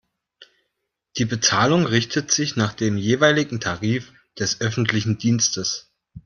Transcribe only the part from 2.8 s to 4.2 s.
jeweiligen Tarif